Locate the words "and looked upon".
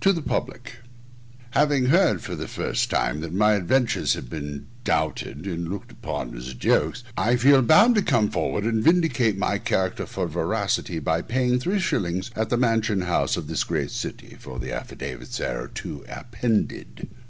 5.44-6.36